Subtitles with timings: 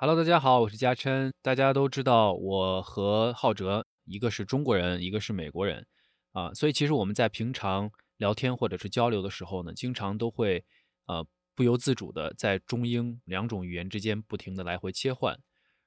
[0.00, 1.32] Hello，大家好，我是嘉琛。
[1.42, 5.84] 大家都知道我和浩哲，一个是中国人，一个是美国人，
[6.30, 10.64] 啊，所以其实我们在平常聊天或者是交流的时候呢，经常都会
[11.06, 11.26] 呃
[11.56, 15.36] 不由自主的在中英两种语言之间不停的来回切换。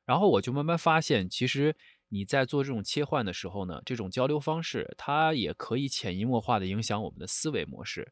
[0.05, 1.73] 然后我就慢慢发现，其实
[2.09, 8.11] 你在做这种切换的时候呢，这种交流方式它也可以潜移默化的影响我们的思维模式。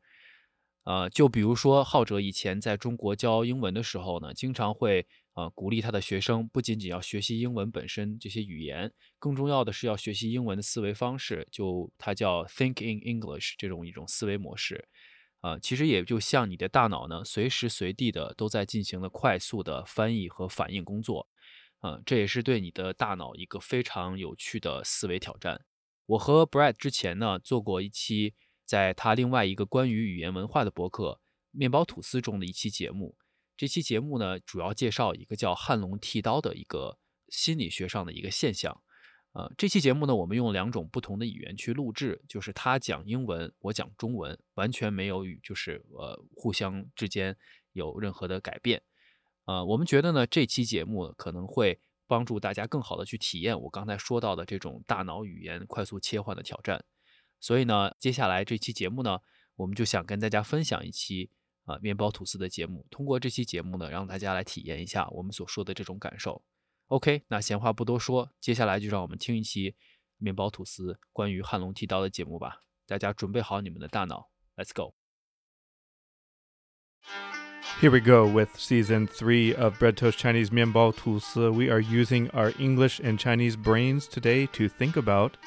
[0.85, 5.05] 呃，就比如说浩哲以前在中国教英文的时候呢，经常会
[5.39, 14.87] 呃鼓励他的学生，不仅仅要学习英文本身这些语言，更重要的是要学习英文的思维方式，就它叫 Think in English 这种一种思维模式。
[15.39, 21.27] 啊，其实也就像你的大脑呢，随时随地的都在进行了快速的翻译和反应工作。
[21.81, 25.61] 嗯，这也是对你的大脑一个非常有趣的思维挑战。
[26.07, 28.35] 我和 Brad 之前呢做过一期。
[28.69, 31.13] 在他另外一个关于语言文化的博客
[31.49, 33.17] 《面包吐司》中的一期节目，
[33.59, 38.81] 这期节目呢主要介绍一个叫“汉龙剃刀”的一个心理学上的一个现象。
[39.33, 47.35] 呃，这期节目呢，我们用两种不同的语言去录制，就是他讲英文，我讲中文，完全没有与，就是呃互相之间
[47.73, 48.81] 有任何的改变。
[49.43, 56.85] 呃，我们觉得呢，这期节目可能会帮助大家更好的去体验我刚才说到的这种大脑语言快速切换的挑战。
[57.41, 59.19] 所以呢，接下来这期节目呢，
[59.57, 61.29] 我们就想跟大家分享一期
[61.69, 62.85] 啊、呃、面包吐思的节目。
[62.89, 66.41] 通过这期节目呢，让大家来体验一下我们所说的这种感受。
[66.87, 69.75] OK，那闲话不多说，接下来就让我们听一期
[70.17, 72.63] 面包吐思关于汉隆剃刀的节目吧。
[72.87, 74.95] 大家准备好你们的大脑，Let's go。
[77.79, 81.51] Here we go with season three of Bread Toast Chinese Mianbao Tusi.
[81.51, 85.37] We are using our English and Chinese brains today to think about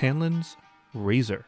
[0.00, 0.56] Hanlon's
[0.92, 1.44] razor.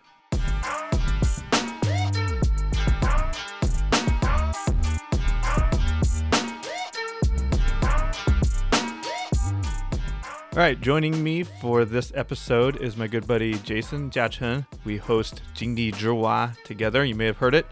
[10.53, 14.67] All right, joining me for this episode is my good buddy Jason Jiachen.
[14.85, 17.05] We host Jingdi Zhiwa together.
[17.05, 17.67] You may have heard it.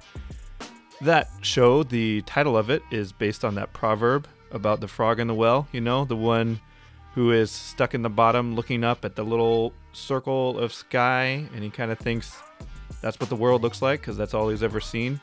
[1.01, 5.27] That show, the title of it is based on that proverb about the frog in
[5.27, 6.61] the well, you know, the one
[7.15, 11.65] who is stuck in the bottom looking up at the little circle of sky and
[11.65, 12.37] he kind of thinks
[13.03, 15.21] that's what the world looks like because that's all he's ever seen.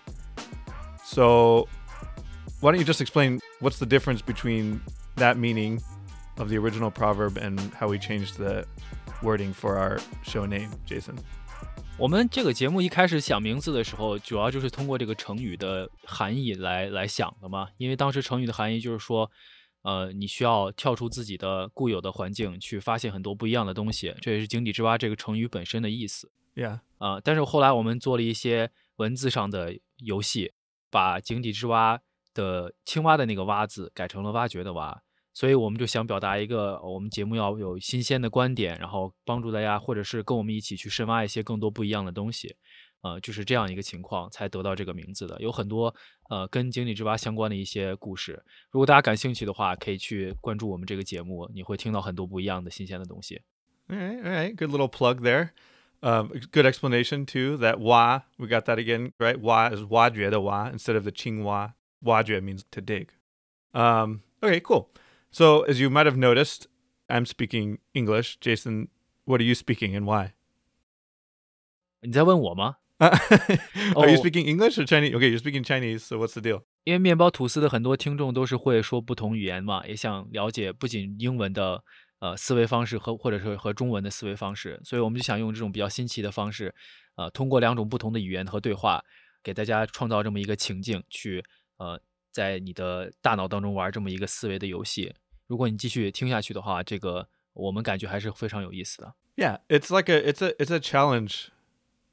[1.06, 1.70] So,
[2.60, 4.82] why don't you just explain what's the difference between
[5.16, 5.82] that meaning
[6.38, 8.66] of the original proverb and how we changed the
[9.22, 11.16] wording for our show name, Jason?
[11.98, 17.70] 我们这个节目一开始想名字的时候，主要就是通过这个成语的含义来来想的嘛。
[17.78, 19.32] 因为当时成语的含义就是说，
[19.84, 24.14] 呃，你需要跳出自己的固有的环境，去发现很多不一样的东西。
[24.20, 26.30] 这也是“井底之蛙”这个成语本身的意思。
[26.54, 30.52] Yeah，啊，但是后来我们做了一些文字上的游戏，
[30.90, 32.02] 把“井底之蛙”
[32.36, 35.02] 的青蛙的那个“蛙”字改成了“挖掘”的“挖”。
[35.36, 42.56] 所以我们就想表达一个，我们节目要有新鲜的观点，然后帮助大家，或者是跟我们一起去深挖一些更多不一样的东西。
[43.02, 45.94] 呃，就是这样一个情况才得到这个名字的，有很多
[46.30, 48.42] 呃跟井底之蛙相关的一些故事。
[48.72, 53.42] 如果大家感兴趣的话，可以去关注我们这个节目，你会听到很多不一样的新鲜的东西。
[53.90, 55.50] All right, all right, good little plug there.
[56.00, 57.58] Um, good explanation too.
[57.58, 59.40] That wa, we got that again, right?
[59.40, 61.74] Wa is wajue the wa instead of the qingwa.
[62.04, 63.12] Wajue means to dig.
[63.74, 64.90] Um, okay, cool.
[65.38, 66.68] So, as you might have noticed,
[67.10, 68.38] I'm speaking English.
[68.40, 68.88] Jason,
[69.26, 70.32] what are you speaking and why?
[72.00, 73.12] 你在问我吗？are
[74.10, 74.24] you oh.
[74.24, 75.14] speaking English or Chinese?
[75.14, 76.06] Okay, you're speaking Chinese.
[76.06, 76.62] So what's the deal?
[76.86, 81.84] 因为面包吐思的很多听众都是会说不同语言嘛，也想了解不仅英文的
[82.20, 86.74] 呃思维方式和或者是和中文的思维方式，所以我们就想用这种比较新奇的方式，
[87.18, 89.04] 呃，通过两种不同的语言和对话，
[89.44, 91.44] 给大家创造这么一个情境，去
[91.76, 92.00] 呃
[92.32, 95.14] 在你的大脑当中玩这么一个思维的游戏。
[95.47, 99.15] 如果你继续听下去的话，这个我们感觉还是非常有意思的。
[99.37, 101.49] Yeah, it's like a it's a it's a challenge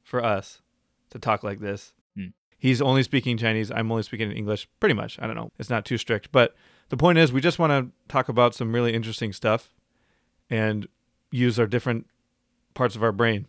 [0.04, 0.62] for us
[1.10, 1.94] to talk like this.
[2.16, 2.34] Mm.
[2.58, 3.70] He's only speaking Chinese.
[3.70, 5.20] I'm only speaking English, pretty much.
[5.20, 5.52] I don't know.
[5.60, 6.32] It's not too strict.
[6.32, 6.56] But
[6.90, 9.76] the point is, we just want to talk about some really interesting stuff
[10.50, 10.88] and
[11.32, 12.08] use our different
[12.74, 13.48] parts of our brain.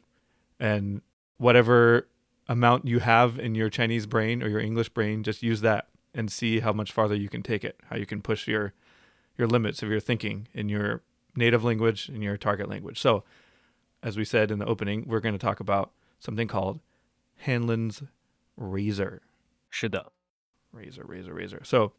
[0.58, 1.02] And
[1.36, 2.08] whatever
[2.48, 6.30] amount you have in your Chinese brain or your English brain, just use that and
[6.30, 8.74] see how much farther you can take it, how you can push your
[9.36, 11.02] your limits of your thinking in your
[11.36, 13.00] native language and your target language.
[13.00, 13.24] So,
[14.02, 16.80] as we said in the opening, we're going to talk about something called
[17.46, 18.02] Hanlon's
[18.56, 19.22] razor.
[19.70, 20.12] 是的.
[20.72, 21.62] Razor, razor, razor.
[21.64, 21.92] So,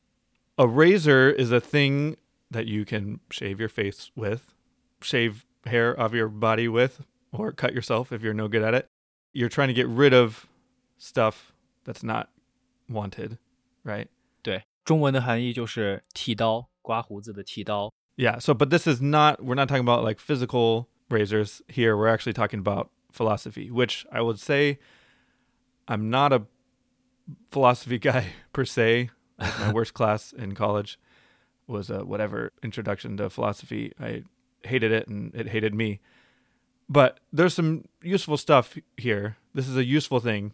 [0.58, 2.18] a razor is a thing
[2.52, 4.54] that you can shave your face with,
[5.02, 7.02] shave hair off your body with,
[7.32, 8.88] or cut yourself if you're no good at it.
[9.34, 10.48] You're trying to get rid of
[10.98, 11.54] stuff
[11.86, 12.30] that's not
[12.90, 13.38] wanted,
[13.84, 14.08] right?
[14.42, 17.92] 对，中文的含义就是剃刀 刮胡子的剃刀。
[18.16, 18.40] Yeah.
[18.40, 21.96] So, but this is not, we're not talking about like physical razors here.
[21.96, 24.80] We're actually talking about philosophy, which I would say
[25.88, 26.46] I'm not a
[27.52, 29.10] philosophy guy per se.
[29.38, 31.00] Like, my worst class in college
[31.68, 33.94] was a whatever introduction to philosophy.
[34.00, 34.24] I
[34.64, 36.02] hated it and it hated me.
[36.90, 39.38] But there's some useful stuff here.
[39.54, 40.54] This is a useful thing.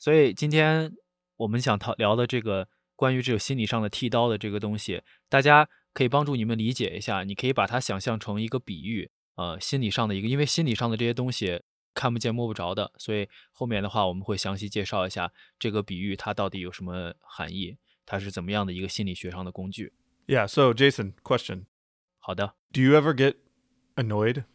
[0.00, 0.94] 所以今天
[1.36, 7.23] 我们想讨聊的这个 关于这个心理上的剃刀的这个东西，大家可以帮助你们理解一下。
[7.23, 11.61] 你可以把它想象成一个比喻，呃，心理上的一个，因为心理上的这些东西
[11.93, 19.93] 看不见摸不着的，所以后面的话我们会详细介绍一下这个比喻它到底有什么含义，它是怎么样的一个心理学上的工具。
[20.25, 20.47] Yeah.
[20.47, 21.65] So, Jason, question
[22.19, 23.35] 好的，Do you ever get
[23.95, 24.45] annoyed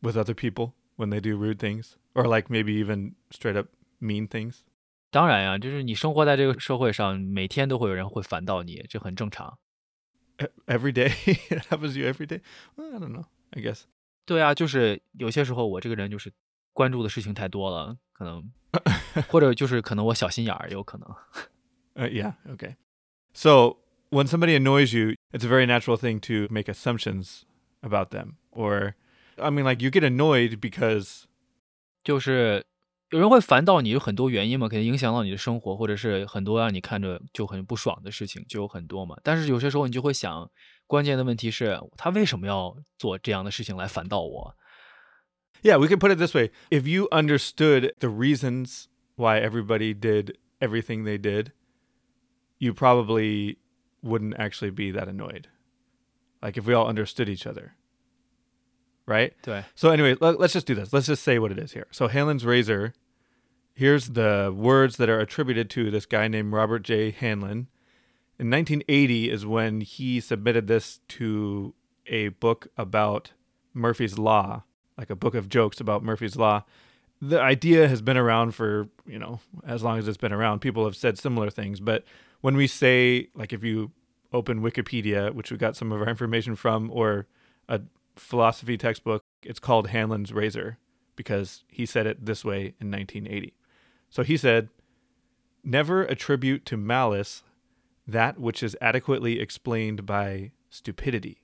[0.00, 3.68] with other people when they do rude things or like maybe even straight up
[4.00, 4.58] mean things?
[5.10, 9.58] 当然呀，就是你生活在这个社会上，每天都会有人会烦到你，这很正常。
[10.38, 11.10] E- Every day?
[11.48, 12.40] it happens to you every day?
[12.76, 13.24] I don't know.
[13.50, 13.82] I guess.
[14.26, 16.32] 对啊，就是有些时候我这个人就是
[16.72, 18.52] 关注的事情太多了，可能
[19.28, 21.08] 或者就是可能我小心眼儿，有可能。
[21.94, 22.34] Uh, yeah.
[22.46, 22.76] Okay.
[23.32, 23.78] So
[24.10, 27.42] when somebody annoys you, it's a very natural thing to make assumptions
[27.80, 28.34] about them.
[28.50, 28.94] Or,
[29.38, 31.24] I mean, like you get annoyed because
[32.04, 32.66] 就是
[33.09, 39.17] 有人会烦到你，有很多原因嘛，肯定影响到你的生活，或者是很多让你看着就很不爽的事情，就有很多嘛。
[39.21, 40.49] 但是有些时候你就会想，
[40.87, 44.55] 关键的问题是他为什么要做这样的事情来烦到我？
[45.61, 46.51] Yeah, we could put it this way.
[46.69, 48.85] If you understood the reasons
[49.15, 51.51] why everybody did everything they did,
[52.59, 53.57] you probably
[54.01, 55.47] wouldn't actually be that annoyed.
[56.41, 57.75] Like if we all understood each other.
[59.06, 59.32] Right?
[59.42, 60.92] 对，So anyway, let, us just do this.
[60.92, 61.86] Let's just say what it is here.
[61.92, 62.92] So Hanlon's razor,
[63.74, 67.12] here's the words that are attributed to this guy named Robert J.
[67.12, 67.68] Hanlon.
[68.38, 71.72] In 1980 is when he submitted this to
[72.06, 73.32] a book about
[73.72, 74.64] Murphy's Law,
[74.98, 76.64] like a book of jokes about Murphy's Law.
[77.22, 80.60] The idea has been around for, you know, as long as it's been around.
[80.60, 82.04] People have said similar things, but
[82.40, 83.92] when we say like if you
[84.32, 87.26] open Wikipedia, which we got some of our information from, or
[87.68, 87.80] a
[88.15, 90.77] philosophy textbook, it's called Hanlon's Razor
[91.15, 93.53] because he said it this way in 1980.
[94.09, 94.69] So he said,
[95.63, 97.43] Never attribute to malice
[98.07, 101.43] that which is adequately explained by stupidity.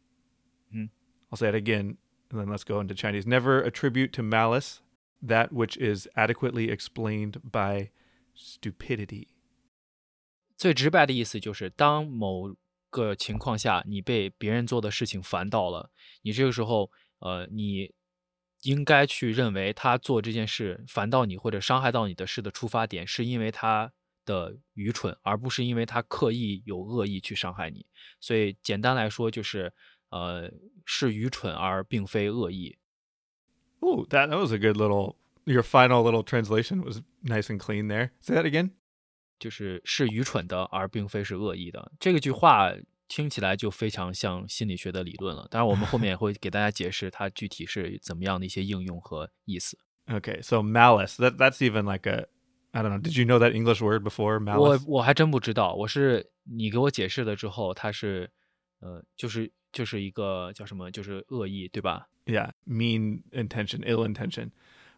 [0.72, 0.86] Hmm.
[1.32, 1.98] I'll say it again,
[2.32, 3.28] and then let's go into Chinese.
[3.28, 4.82] Never attribute to malice
[5.22, 7.92] that which is adequately explained by
[8.34, 9.28] stupidity.
[10.58, 12.56] 最直白的意思就是，当某
[12.92, 15.92] 个情况下你被别人做的事情烦到了，
[16.22, 17.94] 你这个时候，呃，你
[18.64, 23.92] 应该去认为他做这件事烦到你或者伤害到你的事的出发点，是因为他
[24.26, 27.86] 的愚蠢，而不是因为他刻意有恶意去伤害你。
[28.20, 29.72] 所以简单来说，就是
[30.10, 30.52] 呃，
[30.86, 32.78] 是愚蠢而并非恶意。
[33.80, 35.16] Oh, that, that was a good little,
[35.46, 38.10] your final little translation was nice and clean there.
[38.22, 38.72] Say that again.
[39.42, 41.92] 就是是愚蠢的，而并非是恶意的。
[42.00, 42.72] 这个句话
[43.08, 45.48] 听起来就非常像心理学的理论了。
[45.50, 49.78] 当然，我们后面也会给大家解释它具体是怎么样的一些应用和意思。
[50.08, 51.16] Okay, so malice.
[51.16, 52.28] That that's even like a
[52.72, 53.00] I don't know.
[53.02, 54.84] Did you know that English word before 我 malice?
[54.88, 58.30] 我还真不知道，我是你给我解释了之后，它是
[58.80, 62.08] 呃，就是就是一个叫什么，就是恶意，对吧？
[62.26, 64.52] Yeah, mean intention, ill intention.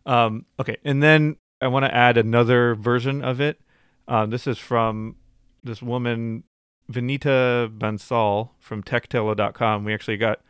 [0.04, 3.58] Um, okay, and then I want to add another version of it.
[4.07, 5.17] Um, this is from
[5.63, 6.45] this woman,
[6.91, 9.85] Vinita Bansal from TechTello.com.
[9.85, 10.41] We actually got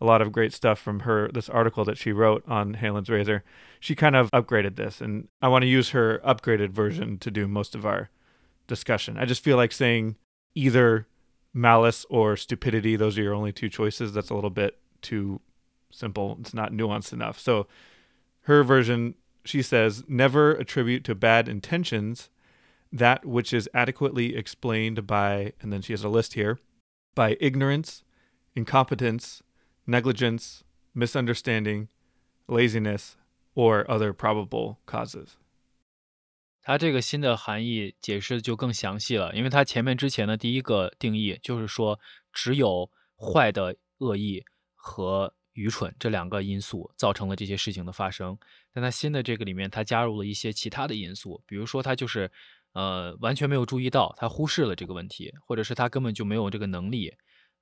[0.00, 3.42] a lot of great stuff from her, this article that she wrote on Hanlon's Razor.
[3.80, 7.48] She kind of upgraded this, and I want to use her upgraded version to do
[7.48, 8.10] most of our
[8.66, 9.16] discussion.
[9.18, 10.16] I just feel like saying
[10.54, 11.06] either
[11.52, 14.12] malice or stupidity, those are your only two choices.
[14.12, 15.40] That's a little bit too
[15.90, 16.36] simple.
[16.40, 17.40] It's not nuanced enough.
[17.40, 17.66] So
[18.42, 22.28] her version, she says, never attribute to bad intentions
[22.91, 26.57] that which is adequately explained by, and then she has a list here,
[27.15, 28.01] by ignorance,
[28.55, 29.41] incompetence,
[29.85, 30.63] negligence,
[30.93, 31.87] misunderstanding,
[32.47, 33.15] laziness,
[33.55, 35.37] or other probable causes.
[36.65, 41.99] 它这个新的含义解释就更详细了，因为它前面之前的第一个定义就是说，
[42.31, 48.37] 只有坏的恶意和愚蠢这两个因素造成了这些事情的发生。
[48.71, 52.31] 但它新的这个里面，它加入了一些其他的因素，比如说他就是
[52.72, 57.12] 呃，完全没有注意到，他忽视了这个问题，或者是他根本就没有这个能力，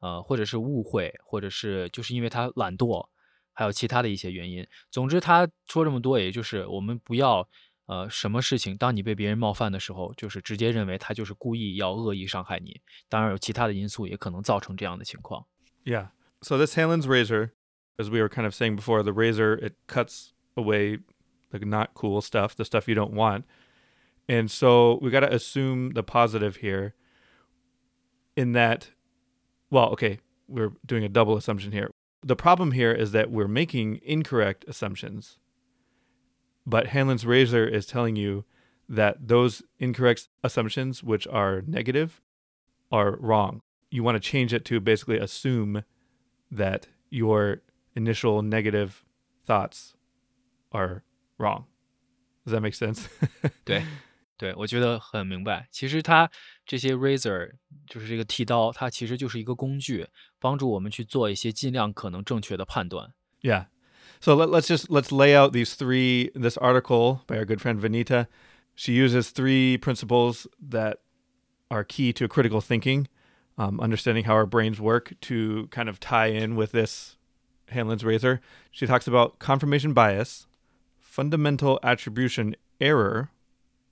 [0.01, 3.09] 呃，或者是误会，或者是就是因为他懒惰，
[3.53, 4.67] 还有其他的一些原因。
[4.91, 7.49] 总之，他说这么多，也就是我们不要
[7.87, 12.81] 呃，什么事情，当你被别人冒犯的时候，就是直接认为他就是故意要恶意伤害你。
[13.09, 15.47] 当然，有其他的因素也可能造成这样的情况。
[15.85, 16.09] Yeah.
[16.43, 17.53] So this Hanlon's razor,
[17.97, 20.99] as we were kind of saying before, the razor it cuts away
[21.51, 23.45] the not cool stuff, the stuff you don't want.
[24.29, 26.95] And so we got to assume the positive here
[28.37, 28.91] in that
[29.71, 31.91] well, okay, we're doing a double assumption here.
[32.23, 35.39] The problem here is that we're making incorrect assumptions.
[36.65, 38.45] But Hanlon's razor is telling you
[38.89, 42.21] that those incorrect assumptions which are negative
[42.91, 43.61] are wrong.
[43.91, 45.85] You want to change it to basically assume
[46.51, 47.63] that your
[47.95, 49.05] initial negative
[49.45, 49.95] thoughts
[50.73, 51.03] are
[51.39, 51.67] wrong.
[52.45, 53.09] Does that make sense?
[54.37, 55.67] 对，我觉得很明白。
[55.71, 56.31] 其实它
[56.67, 57.53] 这些 razor
[57.87, 60.07] 就是这个剃刀，它其实就是一个工具，
[60.39, 63.13] 帮助我们去做一些尽量可能正确的判断。
[63.41, 63.67] Yeah.
[64.21, 67.81] So let, let's just let's lay out these three this article by our good friend
[67.81, 68.27] Vinita.
[68.75, 70.99] She uses three principles that
[71.69, 73.09] are key to critical thinking,
[73.57, 77.17] um, understanding how our brains work to kind of tie in with this
[77.69, 78.41] Hanlon's razor.
[78.71, 80.47] She talks about confirmation bias,
[81.01, 83.31] fundamental attribution error,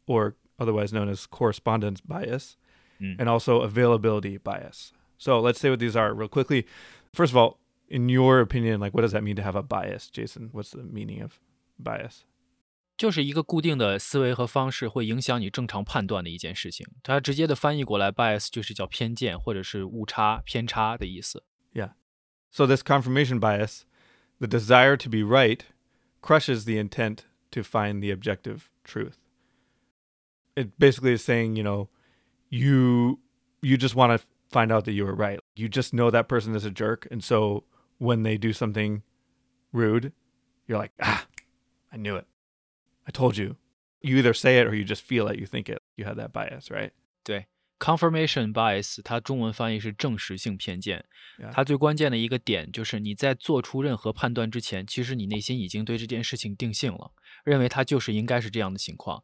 [0.07, 2.57] or otherwise known as correspondence bias,
[2.99, 3.15] Mm.
[3.17, 4.91] and also availability bias.
[5.17, 6.65] So let's say what these are real quickly.
[7.13, 7.57] First of all,
[7.88, 10.49] in your opinion, like what does that mean to have a bias, Jason?
[10.51, 11.39] What's the meaning of
[11.81, 12.25] bias?
[12.97, 16.85] 就是一个固定的思维和方式，会影响你正常判断的一件事情。
[17.01, 21.43] 它直接的翻译过来，bias 就是叫偏见或者是误差、偏差的意思。
[22.51, 23.83] So this confirmation bias,
[24.39, 25.61] the desire to be right,
[26.19, 27.19] crushes the intent
[27.51, 29.13] to find the objective truth.
[30.55, 31.89] It basically is saying, you know,
[32.49, 33.19] you
[33.61, 35.39] you just want to find out that you were right.
[35.55, 37.63] You just know that person is a jerk, and so
[37.97, 39.03] when they do something
[39.71, 40.11] rude,
[40.67, 41.25] you're like, ah,
[41.91, 42.25] I knew it.
[43.07, 43.55] I told you.
[44.01, 45.39] You either say it or you just feel it.
[45.39, 45.81] You think it.
[45.97, 46.91] You have that bias, right?
[47.23, 47.47] 对，
[47.79, 51.05] confirmation bias，它中文翻译是证实性偏见。
[51.38, 51.51] Yeah.
[51.51, 59.23] 它最关键的一个点就是你在做出任何判断之前，其实你内心已经对这件事情定性了，认为它就是应该是这样的情况，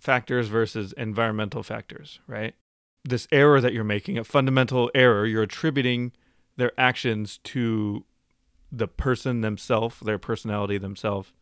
[0.00, 2.54] factors versus environmental factors, right?
[3.04, 6.12] This error that you're making, a fundamental error, you're attributing
[6.56, 8.04] their actions to
[8.70, 11.32] the person themselves, their personality themselves,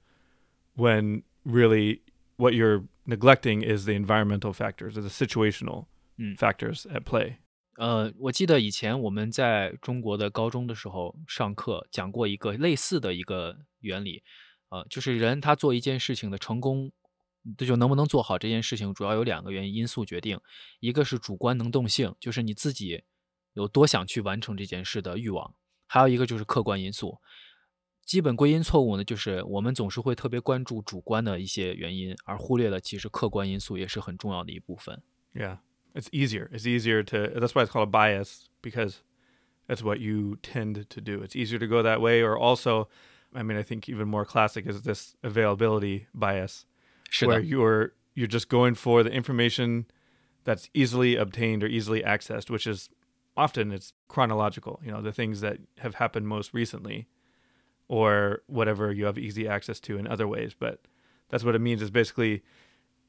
[0.77, 2.03] when really
[2.37, 5.87] what you're neglecting is the environmental factors or the situational
[6.17, 6.37] Mm.
[6.39, 7.39] factors at play.
[7.77, 14.23] 呃，我记得以前我们在中国的高中的时候上课讲过一个类似的一个原理，
[14.69, 16.93] 呃，就是人他做一件事情的成功，
[17.58, 20.40] 这就能不能做好这件事情，主要有两个原因因素决定，
[20.80, 23.04] 一个是主观能动性，就是你自己
[23.54, 25.54] 有多想去完成这件事的欲望，
[25.88, 27.20] 还有一个就是客观因素。
[28.06, 35.02] 基本归因错误呢，就是我们总是会特别关注主观的一些原因，而忽略了其实客观因素也是很重要的一部分。
[35.34, 35.60] Yeah.
[35.96, 36.48] It's easier.
[36.52, 38.98] It's easier to that's why it's called a bias because
[39.68, 41.24] that's what you tend to do.
[41.24, 42.90] It's easier to go that way or also
[43.34, 46.68] I mean I think even more classic is this availability bias
[47.28, 49.86] Where you're you're just going for the information
[50.44, 52.90] that's easily obtained or easily accessed, which is
[53.38, 57.08] often it's chronological, you know, the things that have happened most recently
[57.88, 60.82] or whatever you have easy access to in other ways, but
[61.30, 62.44] that's what it means is basically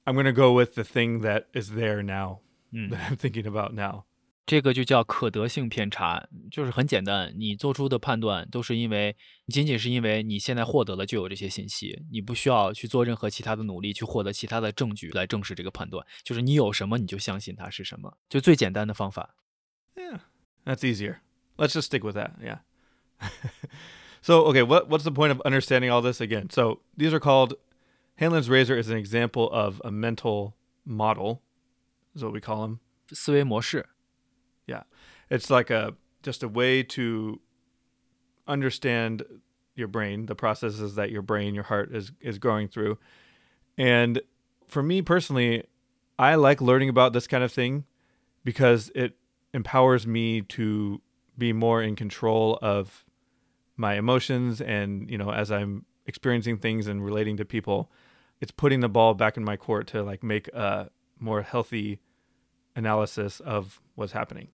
[0.07, 2.40] I'm going to go with the thing that is there now
[2.73, 2.90] mm.
[2.92, 4.04] that I'm thinking about now.
[4.50, 9.15] 这个就叫可得性偏差，就是很简单，你做出的判断都是因为
[9.48, 19.36] 仅仅是因为你现在获得了就有这些信息，你不需要去做任何其他的努力去获得其他的证据来证实这个判断，就是你有什么你就相信它是什么，就最简单的方法。
[19.96, 20.20] Yeah,
[20.63, 21.22] that's easier.
[21.58, 22.34] Let's just stick with that.
[22.39, 22.60] Yeah.
[24.22, 26.50] so, okay, what what's the point of understanding all this again?
[26.51, 27.56] So, these are called
[28.20, 30.54] Hanlon's razor is an example of a mental
[30.86, 31.42] model,
[32.13, 32.80] is what we call them.
[33.10, 33.88] 思维模式，
[35.29, 37.41] It's like a just a way to
[38.47, 39.23] understand
[39.75, 42.99] your brain, the processes that your brain, your heart is is going through.
[43.79, 44.21] And
[44.69, 45.65] for me personally,
[46.19, 47.85] I like learning about this kind of thing
[48.45, 49.17] because it
[49.55, 51.00] empowers me to
[51.37, 53.05] be more in control of
[53.77, 57.91] my emotions and, you know, as I'm experiencing things and relating to people,
[58.41, 62.00] it's putting the ball back in my court to like make a more healthy
[62.77, 64.49] analysis of what's happening.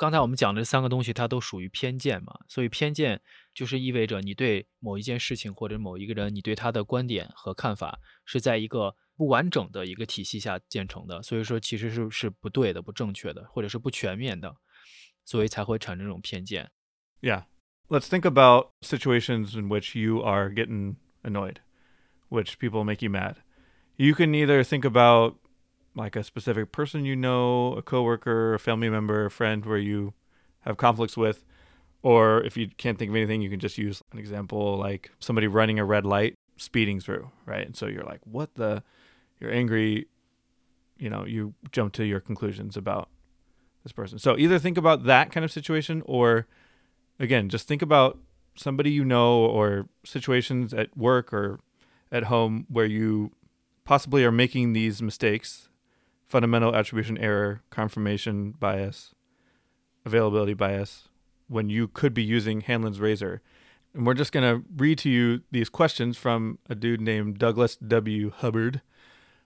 [0.00, 3.20] 刚才我们讲的这三个东西，它都属于偏见嘛，所以偏见
[3.54, 14.56] 就是意味着你对某一件事情或者某一个人，你对他的观点和看法是在一个不完整的一个体系下建成的，所以说其实是是不对的、不正确的，或者是不全面的，
[15.24, 16.70] 所以才会产生这种偏见。
[17.20, 17.44] Yeah.
[17.88, 21.58] Let's think about situations in which you are getting annoyed,
[22.28, 23.36] which people make you mad.
[23.94, 25.36] You can either think about
[25.95, 30.13] like a specific person you know, a coworker, a family member, a friend where you
[30.61, 31.43] have conflicts with,
[32.01, 35.47] or if you can't think of anything, you can just use an example like somebody
[35.47, 37.65] running a red light speeding through, right?
[37.65, 38.83] And so you're like, "What the
[39.39, 40.07] you're angry,
[40.97, 43.09] you know, you jump to your conclusions about
[43.83, 46.47] this person." So either think about that kind of situation or
[47.19, 48.17] again, just think about
[48.55, 51.59] somebody you know or situations at work or
[52.11, 53.31] at home where you
[53.83, 55.69] possibly are making these mistakes
[56.31, 59.13] fundamental attribution error, confirmation bias,
[60.05, 61.09] availability bias
[61.47, 63.41] when you could be using Hanlon's razor.
[63.93, 67.75] And we're just going to read to you these questions from a dude named Douglas
[67.75, 68.31] W.
[68.31, 68.81] Hubbard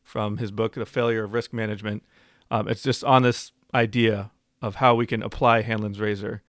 [0.03, 2.03] from his book, The Failure of Risk Management.
[2.51, 6.43] Um, it's just on this idea of how we can apply Hanlon's razor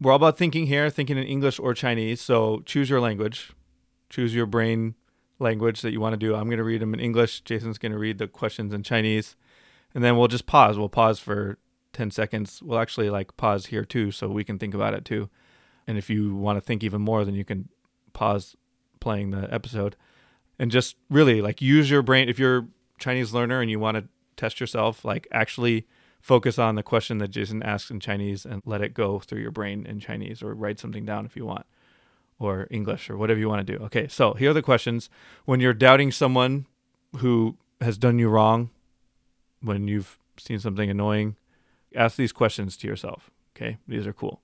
[0.00, 2.20] we're all about thinking here, thinking in English or Chinese.
[2.20, 3.52] So choose your language,
[4.10, 4.94] choose your brain
[5.38, 6.34] language that you want to do.
[6.34, 7.40] I'm going to read them in English.
[7.42, 9.36] Jason's going to read the questions in Chinese.
[9.94, 10.78] And then we'll just pause.
[10.78, 11.58] We'll pause for
[11.92, 12.60] 10 seconds.
[12.62, 15.30] We'll actually like pause here too so we can think about it too.
[15.86, 17.68] And if you want to think even more, then you can
[18.12, 18.56] pause
[19.00, 19.96] playing the episode
[20.58, 22.28] and just really like use your brain.
[22.28, 22.66] If you're
[22.98, 24.04] Chinese learner and you want to
[24.36, 25.86] test yourself, like actually
[26.20, 29.50] focus on the question that Jason asks in Chinese and let it go through your
[29.50, 31.66] brain in Chinese or write something down if you want
[32.38, 33.84] or English or whatever you want to do.
[33.84, 35.10] Okay, so here are the questions.
[35.44, 36.66] When you're doubting someone
[37.18, 38.70] who has done you wrong,
[39.64, 41.34] when you've seen something annoying,
[41.94, 43.30] ask these questions to yourself.
[43.54, 44.40] Okay, these are cool.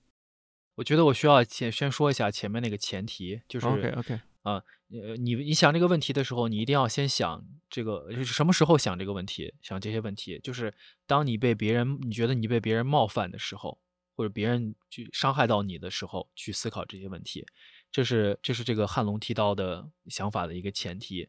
[0.77, 10.73] 我觉得我需要前先说一下前面那个前提，就是 OK OK 啊，呃，你你想这个问题的时候，你一定要先想这个，就是什么时候想这个问题，想这些问题，就是
[11.07, 13.79] 当你被别人，你觉得你被别人冒犯的时候，
[14.16, 17.44] 或者别人去伤害到你的时候，去思考这些问题，
[17.92, 21.29] 这是这是这个汉隆剃刀的想法的一个前提。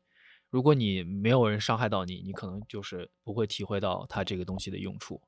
[0.50, 5.20] 如果你没有人伤害到你，你可能就是不会体会到它这个东西的用处。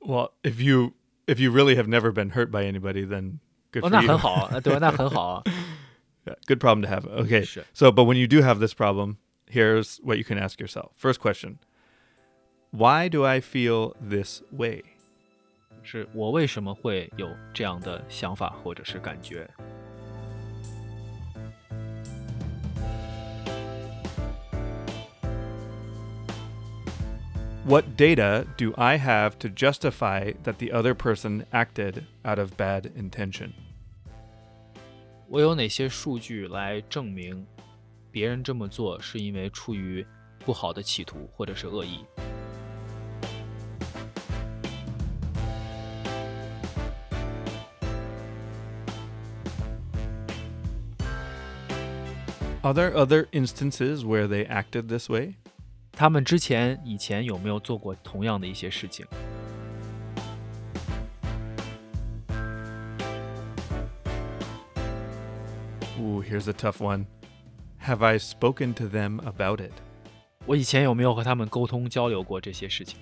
[0.00, 0.94] Well, if you
[1.26, 3.38] if you really have never been hurt by anybody, then
[3.70, 4.08] good 哦， for 那 you.
[4.08, 4.78] 很好啊，对吧？
[4.80, 5.42] 那很好啊。
[6.24, 7.06] Yeah, good problem to have.
[7.06, 7.44] Okay.
[7.44, 7.64] Sure.
[7.72, 10.92] So, but when you do have this problem, here's what you can ask yourself.
[10.96, 11.58] First question
[12.72, 14.84] Why do I feel this way?
[15.82, 19.48] 是我为什么会有这样的想法或者是感觉？
[27.66, 32.90] What data do I have to justify that the other person acted out of bad
[32.96, 33.52] intention?
[35.28, 37.46] 我有哪些数据来证明
[38.10, 40.04] 别人这么做是因为出于
[40.44, 42.04] 不好的企图或者是恶意？
[52.62, 55.36] Are there other instances where they acted this way?
[55.94, 59.04] 他们之前以前有没有做过同样的一些事情？
[65.98, 67.04] Ooh, here's a tough one.
[67.84, 69.72] Have I spoken to them about it?
[70.46, 72.96] 我以前有没有和他们沟通交流过这些事情？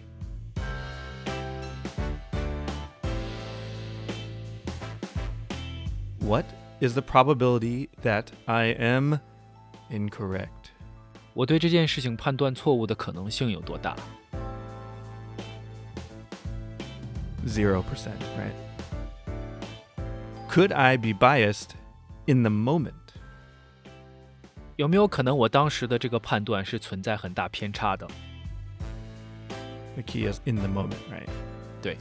[6.20, 6.44] What
[6.80, 9.20] is the probability that I am
[9.90, 10.61] incorrect?
[11.34, 13.96] 我对这件事情判断错误的可能性有多大？
[17.46, 18.52] Zero percent, right?
[20.50, 21.70] Could I be biased
[22.26, 22.92] in the moment?
[24.76, 28.06] 有没有可能我当时的这个判断是存在很大偏差的？
[29.94, 31.28] The key is in the moment, right?
[31.82, 31.96] 对，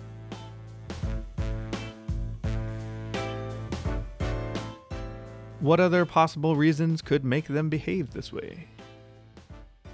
[5.59, 8.67] What other possible reasons could make them behave this way?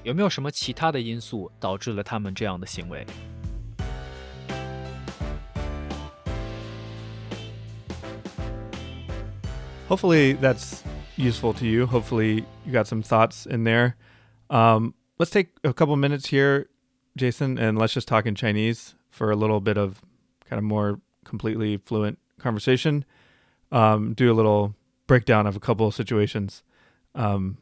[0.03, 3.05] 有没有什么其他的因素导致了他们这样的行为？
[9.89, 10.81] Hopefully that's
[11.17, 11.85] useful to you.
[11.85, 13.93] Hopefully you got some thoughts in there.
[14.49, 16.67] Um, let's take a couple minutes here,
[17.15, 20.01] Jason, and let's just talk in Chinese for a little bit of
[20.49, 23.05] kind of more completely fluent conversation.
[23.71, 24.73] Um, do a little
[25.05, 26.63] breakdown of a couple of situations.
[27.13, 27.57] Um,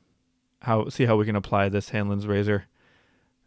[0.66, 2.66] how see how we can apply this Hanlon's razor,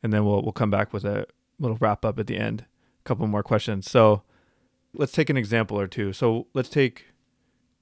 [0.03, 1.27] and then we'll we'll come back with a
[1.59, 2.65] little wrap up at the end.
[3.01, 3.91] A couple more questions.
[3.91, 4.23] So
[4.93, 6.13] let's take an example or two.
[6.13, 7.07] So let's take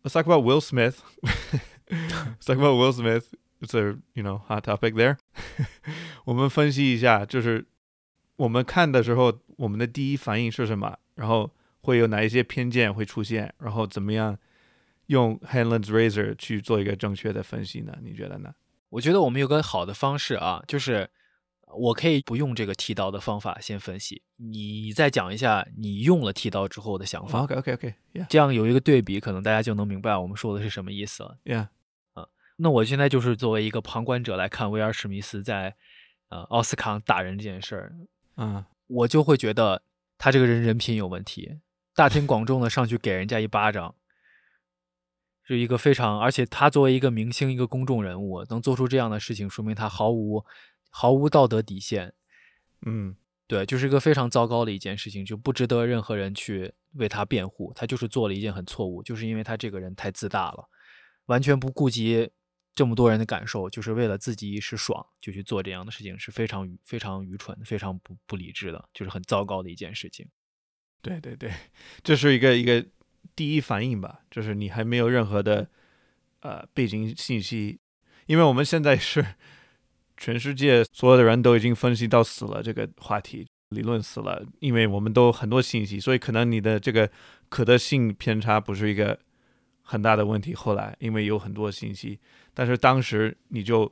[0.04, 1.02] let's talk about Will Smith.
[1.22, 3.34] let's talk about Will Smith.
[3.60, 5.18] It's a you know hot topic there.
[6.24, 7.64] 我们分析一下，就是
[8.36, 14.36] 我们看的时候，我们的第一反应是什么，然后会有哪一些偏见会出现，然后怎么样
[15.06, 17.96] 用 Hanlon's razor 去做一个正确的分析呢？
[18.02, 18.52] 你觉得呢？
[18.89, 21.09] 我觉得我们有个好的方式啊，就是
[21.77, 27.39] 我可以不用这个剃刀的方法先分析，你再讲一下你用了剃刀之后的想法。
[27.41, 31.37] OK OK OK，Yeah 这样有一个对比，可能大家就能明白我们说的是什么意思了。
[31.43, 31.67] Yeah，
[32.55, 35.75] 那我现在就是作为一个旁观者来看威尔史密斯在
[36.29, 37.95] 呃奥斯卡打人这件事儿，
[38.37, 39.83] 嗯我就会觉得
[40.17, 41.59] 他这个人人品有问题，
[41.93, 43.93] 大庭广众的上去给人家一巴掌，
[45.47, 50.43] 是一个非常，而且他作为一个明星、一个公众人物，能做出这样的事情，说明他毫无
[50.89, 52.13] 毫无道德底线。
[52.85, 53.15] 嗯
[53.47, 57.71] 对，就是一个非常糟糕的一件事情，就不值得任何人去为他辩护。
[57.73, 60.67] 他就是做了一件很错误，就是因为他这个人太自大了，
[61.27, 62.29] 完全不顾及
[62.75, 70.27] 这么多人的感受，就是为了自己一时爽就去做这样的事情，是非常愚、非常愚蠢、非常不不理智的，就是很糟糕的一件事情。
[71.01, 71.49] 对对对，
[72.03, 72.85] 这是一个一个
[73.35, 75.67] 第一反应吧，就是你还没有任何的
[76.41, 77.79] 呃背景信息，
[78.25, 79.25] 因为我们现在是
[80.15, 87.09] 全世界所有的人都已经分析到死了这个话题，理论死了，因为我们都很多信息，所以可能你的这个
[87.49, 89.19] 可得性偏差不是一个
[89.81, 90.55] 很大的问题。
[90.55, 92.19] 后来因为有很多信息，
[92.53, 93.91] 但是当时你就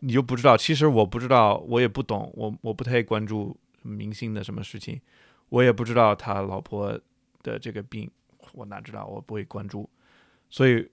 [0.00, 5.00] 你就不知道，其实我不知道，我也不懂，我我不太关注明星的什么事情。
[5.48, 6.98] 我也不知道他老婆
[7.42, 8.10] 的这个病，
[8.52, 9.06] 我哪知道？
[9.06, 9.88] 我不会关注，
[10.48, 10.90] 所以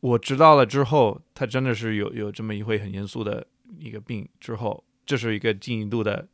[0.00, 3.46] 我知道了之后，他真的是有有这么一回很严肃的
[3.78, 6.28] 一个病之后，这是一个进一步的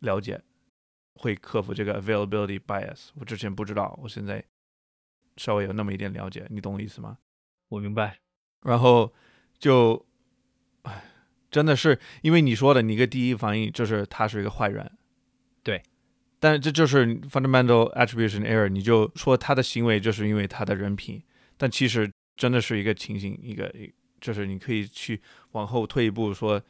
[0.00, 0.40] 了解，
[1.14, 3.08] 会克服这个 availability bias。
[3.14, 4.44] 我之前不知道，我现在
[5.36, 7.18] 稍微有那么一点了解，你懂我意思吗？
[7.68, 8.18] 我明白，
[8.62, 9.12] 然后
[9.58, 10.06] 就，
[10.82, 11.04] 唉，
[11.50, 14.92] 真的是因为你说的，你一个第一反应就是他是一个坏人，
[15.62, 15.82] 对，
[16.42, 21.22] 但这就是 fundamental attribution error，你就说他的行为就是因为他的人品，
[21.56, 23.72] 但其实真的是一个情形，一个
[24.20, 26.60] 就是你可以去往后退一步说，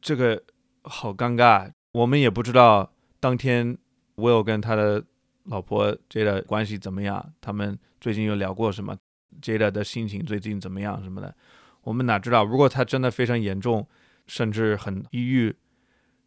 [0.00, 0.40] 这个
[0.82, 3.76] 好尴尬，我们也不知道当天
[4.14, 5.04] Will 跟他的
[5.46, 8.96] 老婆 Jada 关系怎么样，他们最近有聊过什么
[9.42, 11.34] ，Jada 的心情最近怎么样什么的，
[11.82, 12.44] 我们哪知道？
[12.44, 13.88] 如果他真的非常严重，
[14.28, 15.56] 甚至很抑郁，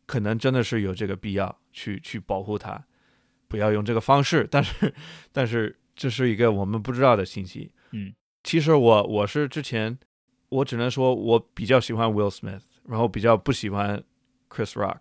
[0.05, 2.83] 可能真的是有这个必要去去保护它，
[3.47, 4.47] 不要用这个方式。
[4.49, 4.93] 但是，
[5.31, 7.71] 但是这是一个我们不知道的信息。
[7.91, 8.13] 嗯，
[8.43, 9.97] 其实我我是之前，
[10.49, 14.03] 我只能说我比较喜欢 Will Smith，然后比较不喜欢
[14.49, 14.99] Chris Rock，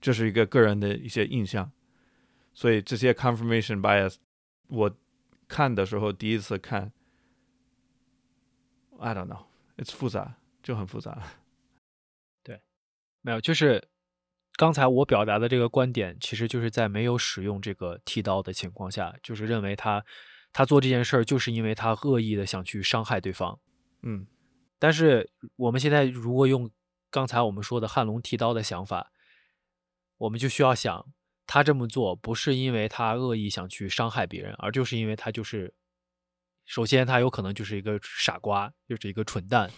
[0.00, 1.70] 这是一个个人的一些印象。
[2.54, 4.16] 所以这些 confirmation bias，
[4.68, 4.96] 我
[5.48, 6.90] 看的时候第一次看
[8.98, 11.22] ，I don't know，it's 复杂，就很复杂。
[12.42, 12.60] 对
[13.20, 13.86] 没有，就是
[14.56, 20.04] 刚才我表达的这个观点，其实就是在没有使用这个剃刀的情况下，就是认为他
[20.52, 23.58] 他做这件事儿就是因为他恶意的想去伤害对方。
[24.02, 24.26] 嗯。
[24.78, 26.70] 但是我们现在如果用
[27.10, 29.10] 刚才我们说的汉龙剃刀的想法，
[30.18, 31.06] 我们就需要想，
[31.46, 35.74] 他这么做不是因为他恶意想去伤害别人，而就是因为他就是，
[36.64, 39.70] 首先他有可能就是一个傻瓜，就是一个蠢蛋，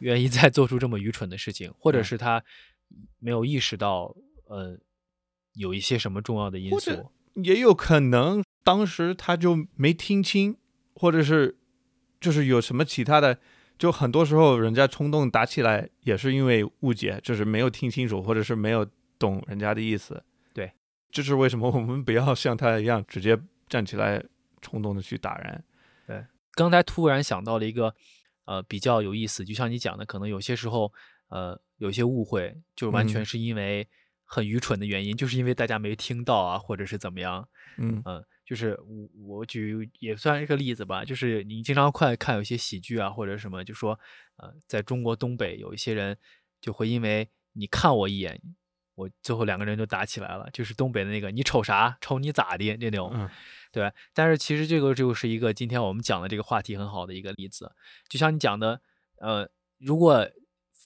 [0.00, 2.04] 愿意再做出这么愚蠢的事情，或者嗯。
[2.04, 2.42] 是他
[3.18, 4.14] 没有意识到，
[4.46, 4.78] 呃，
[5.54, 7.10] 有一些什么重要的因素。
[7.34, 10.56] 也有可能当时他就没听清，
[10.94, 11.56] 或者是
[12.20, 13.38] 就是有什么其他的，
[13.78, 18.86] 就很多时候人家冲动打起来也是因为误解，就是没有听清楚，或者是没有
[19.18, 20.22] 懂人家的意思。
[20.52, 20.70] 对，
[21.10, 24.22] 这是为什么我们不要像他一样直接站起来
[24.60, 25.64] 冲动的去打人。
[26.06, 27.94] 对刚才突然想到了一个，
[28.44, 30.92] 呃，比较有意思，就像你讲的，可能有些时候，
[31.28, 33.24] 呃，有一些误会，就是完全嗯。
[33.24, 33.88] 是因为
[34.24, 38.00] 很愚蠢的原因，就是因为大家没听到啊，或者是怎么样，嗯。
[38.04, 43.98] 嗯，就是我我举也算一个例子吧，就是你经常快看有些喜剧啊或者什么，就说，
[44.36, 46.16] 呃，在中国东北有一些人
[46.60, 48.40] 就会因为你看我一眼，
[48.94, 53.28] 我最后两个人就打起来了，就是东北的那个你瞅啥，瞅你咋的那种，嗯。
[53.72, 57.72] 对，但是其实这个就是一个今天我们讲的这个话题很好的一个例子，
[58.08, 58.80] 就像你讲的，
[59.16, 60.30] 呃，如果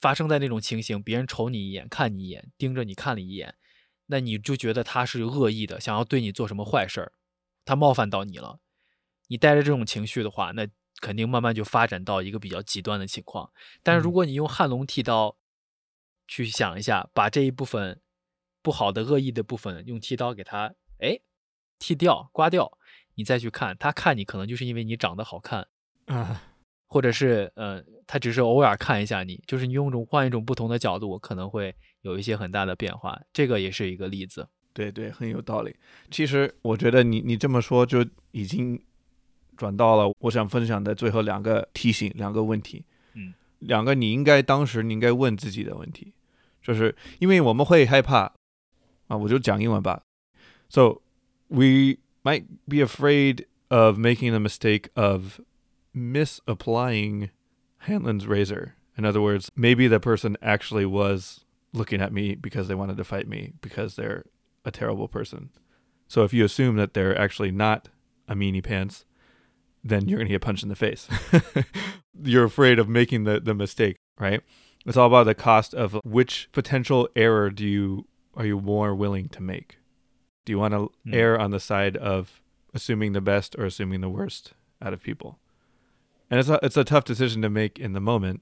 [0.00, 3.54] 发生在那种情形，别人瞅你一眼，看你一眼，盯着你看了一眼，
[4.06, 7.12] 那你就觉得他是恶意的，想要对你做什么坏事儿，
[7.64, 8.60] 他冒犯到你了，
[9.28, 10.68] 你带着这种情绪的话，那
[11.00, 13.50] 肯定慢慢就发展到一个比较极端的情况。
[13.82, 14.12] 但是如嗯。
[14.12, 15.36] 果你用汉龙剃刀
[16.28, 18.00] 去想一下，把这一部分
[18.62, 21.18] 不好的、恶意的部分用剃刀给它哎
[21.78, 22.78] 剃掉、刮掉，
[23.14, 25.68] 你再去看他看你，可能就是因为你长得好看
[26.06, 26.36] ，Uh,
[26.86, 33.20] 或者是呃，他只是偶尔看一下你，就是你用一种换一种不同的角度，可能会有一些很大的变化。
[33.32, 34.48] 这个也是一个例子。
[34.72, 35.74] 对对，很有道理。
[36.10, 38.78] 其实我觉得你你这么说就已经
[39.56, 42.84] 转到了我想分享的最后两个提醒，两个问题。
[43.14, 46.12] 嗯，两个你应该当时你应该问自己的问题，
[46.62, 48.34] 就是因为我们会害怕
[49.08, 50.02] 啊，我就讲英文吧。
[50.68, 51.00] So
[51.48, 55.40] we might be afraid of making the mistake of
[55.96, 57.30] misapplying
[57.78, 58.74] Hanlon's razor.
[58.96, 63.04] In other words, maybe the person actually was looking at me because they wanted to
[63.04, 64.24] fight me because they're
[64.64, 65.50] a terrible person.
[66.08, 67.88] So if you assume that they're actually not
[68.28, 69.04] a meanie pants,
[69.82, 71.08] then you're going to get punched in the face.
[72.22, 74.40] you're afraid of making the, the mistake, right?
[74.84, 78.06] It's all about the cost of which potential error do you
[78.36, 79.78] are you more willing to make?
[80.44, 81.14] Do you want to Hmm.
[81.14, 82.40] err on the side of
[82.74, 85.38] assuming the best or assuming the worst out of people?
[86.29, 88.41] And it's a, it's a tough decision to make in the moment,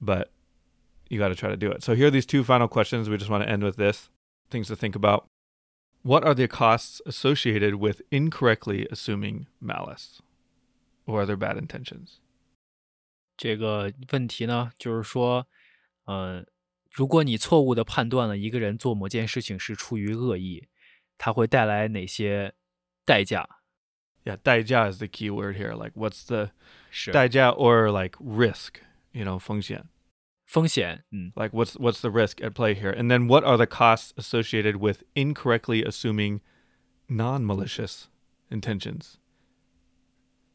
[0.00, 0.30] but
[1.10, 1.82] you got to try to do it.
[1.82, 3.10] So here are these two final questions.
[3.10, 4.08] We just want to end with this
[4.50, 5.26] things to think about.
[6.02, 10.20] What are the costs associated with incorrectly assuming malice
[11.06, 12.20] or other bad intentions?
[13.36, 15.46] 这个问题呢，就是说，
[16.04, 16.44] 呃，
[16.90, 20.68] 如果你错误的判断了一个人做某件事情是出于恶意，
[21.18, 22.54] 它会带来哪些
[23.04, 23.48] 代价？
[24.28, 25.74] Yeah, 代价 is the key word here.
[25.74, 26.50] Like, what's the
[26.90, 28.76] 是代价 or like risk?
[29.12, 29.84] You know, 风险.
[30.46, 32.90] 风险，嗯， Like, what's what's the risk at play here?
[32.90, 36.40] And then, what are the costs associated with incorrectly assuming
[37.08, 38.04] non-malicious
[38.50, 39.14] intentions?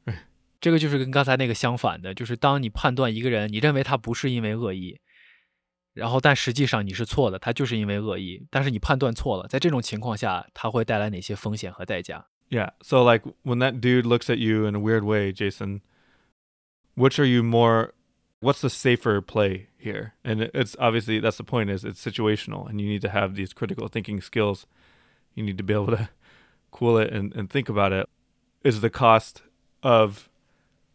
[0.61, 4.99] 这个就是跟刚才那个相反的，就是当你判断一个人，你认为他不是因为恶意，
[5.93, 12.27] 然后但实际上你是错的，他就是因为恶意，但是你判断错了，在这种情况下，它会带来哪些风险和代价？
[12.54, 12.70] Yeah.
[12.80, 15.82] So, like, when that dude looks at you in a weird way, Jason,
[16.94, 17.94] which are you more?
[18.38, 20.14] What's the safer play here?
[20.22, 21.70] And it's obviously that's the point.
[21.70, 24.68] Is it's situational, and you need to have these critical thinking skills.
[25.34, 26.08] You need to be able to
[26.70, 28.08] cool it and, and think about it.
[28.62, 29.42] Is the cost
[29.82, 30.28] of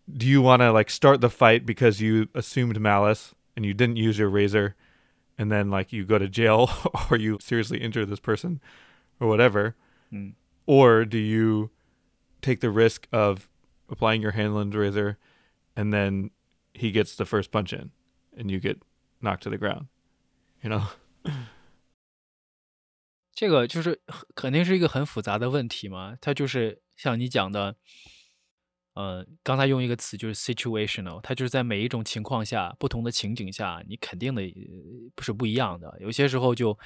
[0.09, 3.97] do you want to like start the fight because you assumed malice and you didn't
[3.97, 4.75] use your razor
[5.37, 6.71] and then like you go to jail
[7.11, 8.61] or you seriously injure this person
[9.19, 9.75] or whatever
[10.11, 10.33] Mm
[10.68, 11.70] or do you
[12.40, 13.48] take the risk of
[13.88, 15.16] applying your Hanlon's razor
[15.76, 16.30] and then
[16.72, 17.90] he gets the first punch in
[18.36, 18.78] and you get
[19.20, 19.86] knocked to the ground
[20.62, 20.88] you know
[23.36, 27.74] 这个就是很肯定是一个很复杂的问题嘛，它就是像你讲的，
[28.92, 35.98] 呃，刚才用一个词就是 situational，它就是在每一种情况下、不同的情景下，你肯定的呃不是不一样的。
[36.00, 36.78] 有些时候就，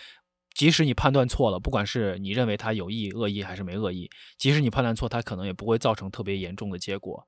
[0.54, 7.28] 即使你判断错了，不管是你认为他有意、恶意还是没恶意，即使你判断错，它可能也不会造成特别严重的结果。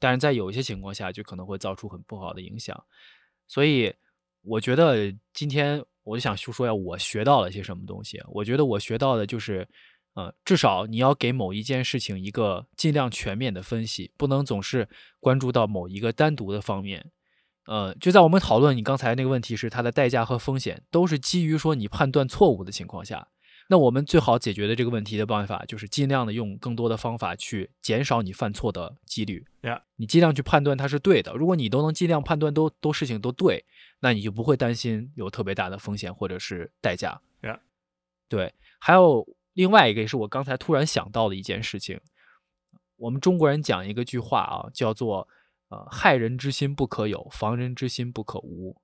[0.00, 2.84] 但是在有一些情况下，就可能会造出很不好的影响。
[3.46, 3.94] 所以
[4.42, 8.20] 我觉得今天我就想说说呀，我学到了些什么东西。
[8.28, 9.66] 我觉得我学到的就是，
[10.14, 14.88] 呃，至少你要给某一件事情一个尽量全面的分析，不能总是
[15.20, 17.12] 关注到某一个单独的方面。
[17.66, 23.28] 呃，就在我们讨论你刚才那个问题时，它的代价和风险都是基于说你判断错误的情况下。
[23.68, 29.46] 那我们最好解决的这个问题的办法，就是尽量的用更多的方法去减少你犯错的几率。
[29.62, 29.80] Yeah.
[29.96, 31.32] 你尽量去判断它是对的。
[31.32, 33.64] 如果你都能尽量判断都都事情都对，
[34.00, 37.18] 那你就不会担心有特别大的风险或者是代价。
[37.40, 37.60] Yeah.
[38.28, 41.98] 对，还有另外一个也是我刚才突然想到的一件事情。
[42.96, 45.26] 我们中国人讲一个句话啊，叫做
[45.90, 48.76] “害人之心不可有，防人之心不可无。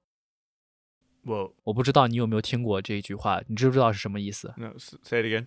[1.24, 4.54] 我我不知道你有没有听过这一句话，你知不知道是什么意思？
[4.56, 5.46] 那 say it again。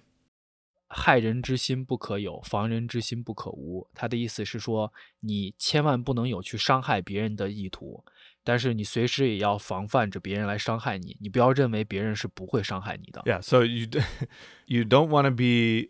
[0.96, 3.88] 害人之心不可有，防人之心不可无。
[3.96, 8.06] 他的意思是说，你千万不能有去伤害别人的意图，
[8.44, 11.18] 但是你随时也要防范着别人来伤害你。
[11.20, 13.24] 你不要认为别人是不会伤害你的。
[13.26, 13.88] Yeah, so you
[14.68, 15.90] you don't want to be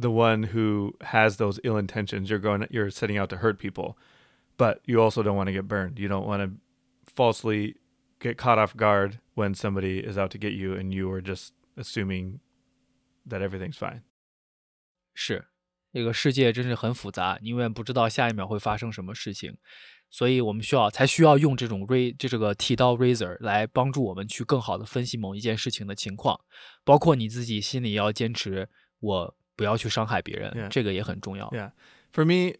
[0.00, 2.28] the one who has those ill intentions.
[2.28, 3.96] You're going you're setting out to hurt people.
[4.57, 5.99] but you also don't want to get burned.
[5.99, 6.51] You don't want to
[7.15, 7.75] falsely
[8.19, 11.53] get caught off guard when somebody is out to get you and you are just
[11.75, 12.39] assuming
[13.27, 14.01] that everything's fine.
[15.13, 15.45] 是，
[15.91, 19.57] 这个世界真是很复杂，你永远不知道下一秒会发生什么事情，
[20.09, 26.39] 所以我们需要才需要用这种 ray 这这个剃刀 razor 来帮助我们去更好的分析某一件事情的情况，
[26.83, 30.69] 包括你自己心里要坚持，我不要去伤害别人 Yeah.
[30.69, 31.49] 这个也很重要。
[31.49, 31.71] Yeah.
[32.13, 32.57] For me,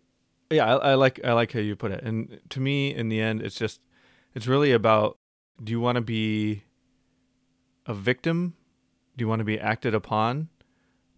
[0.51, 2.03] yeah, I, I like I like how you put it.
[2.05, 3.81] And to me, in the end, it's just
[4.35, 5.19] it's really about
[5.63, 6.65] do you want to be
[7.87, 8.55] a victim
[9.17, 10.49] Do you want to be acted upon?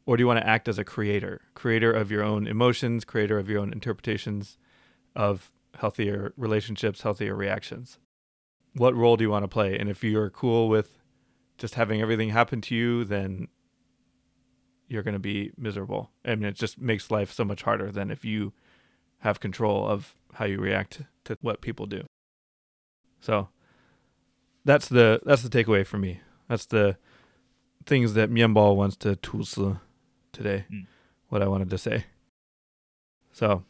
[0.07, 1.43] Or do you want to act as a creator?
[1.55, 4.59] Creator of your own emotions, creator of your own interpretations
[5.17, 7.99] of healthier relationships, healthier reactions.
[8.75, 9.79] What role do you want to play?
[9.79, 10.99] And if you're cool with
[11.59, 13.49] just having everything happen to you, then
[14.89, 16.11] you're going to be miserable.
[16.25, 18.53] I mean, it just makes life so much harder than if you
[19.23, 22.05] have control of how you react to what people do.
[23.21, 23.49] So
[24.65, 26.21] that's the that's the takeaway for me.
[26.49, 26.97] That's the
[27.85, 29.81] things that Mianbao wants to tusu
[30.33, 30.67] today.
[30.71, 30.87] Mm.
[31.29, 32.05] What I wanted to say.
[33.33, 33.65] So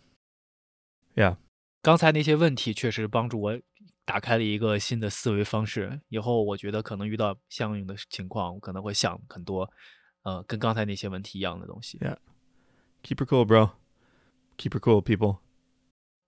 [1.17, 1.37] yeah.
[1.83, 3.61] 刚才那些问题确实帮助我
[4.05, 6.01] 打开了一个新的思维方式。
[6.09, 9.69] 以后我觉得可能遇到相应的情况，我可能会想很多，
[10.23, 11.99] 呃，跟刚才那些问题一样的东西。
[11.99, 12.17] Yeah,
[13.03, 13.71] keep it cool, bro
[14.58, 15.38] Keep her cool, people.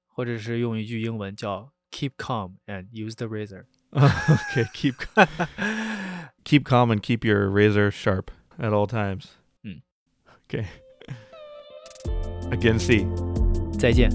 [0.08, 3.66] 或者是用一句英文叫 “keep calm and use the razor”。
[3.92, 4.96] okay, keep
[6.44, 9.36] keep calm and keep your razor sharp at all times.
[9.64, 9.82] Mm.
[10.48, 10.68] Okay.
[12.52, 13.06] Again, see.
[13.78, 14.10] 再见。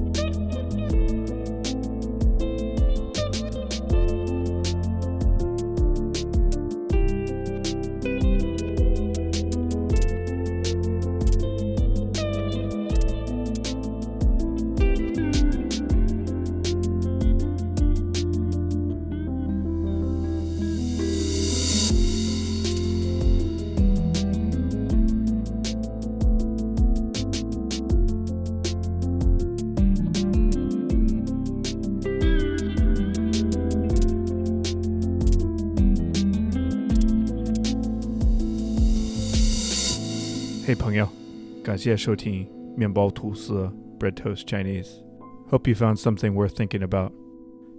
[41.86, 45.04] 谢收听面包吐思 （Bread Toast Chinese）。
[45.52, 47.12] Hope you found something worth thinking about.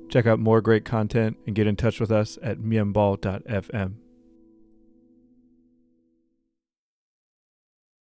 [0.08, 4.05] Check out more great content and get in touch with us at mianbao.fm.